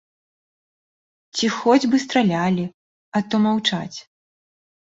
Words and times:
Ці 1.35 1.45
хоць 1.57 1.85
бы 1.93 2.01
стралялі, 2.05 2.65
а 3.15 3.25
то 3.29 3.35
маўчаць. 3.47 3.97